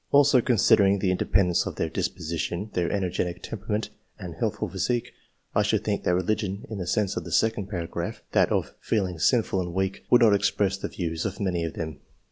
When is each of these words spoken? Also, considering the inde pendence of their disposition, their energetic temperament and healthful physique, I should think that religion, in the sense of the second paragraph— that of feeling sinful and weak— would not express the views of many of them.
Also, 0.11 0.41
considering 0.41 0.97
the 0.97 1.11
inde 1.11 1.31
pendence 1.31 1.67
of 1.67 1.75
their 1.75 1.87
disposition, 1.87 2.71
their 2.73 2.91
energetic 2.91 3.43
temperament 3.43 3.91
and 4.17 4.33
healthful 4.33 4.67
physique, 4.67 5.11
I 5.53 5.61
should 5.61 5.83
think 5.83 6.05
that 6.05 6.15
religion, 6.15 6.65
in 6.71 6.79
the 6.79 6.87
sense 6.87 7.15
of 7.17 7.23
the 7.23 7.31
second 7.31 7.67
paragraph— 7.67 8.23
that 8.31 8.51
of 8.51 8.73
feeling 8.79 9.19
sinful 9.19 9.61
and 9.61 9.75
weak— 9.75 10.03
would 10.09 10.21
not 10.23 10.33
express 10.33 10.75
the 10.75 10.87
views 10.87 11.23
of 11.23 11.39
many 11.39 11.63
of 11.63 11.73
them. 11.75 11.99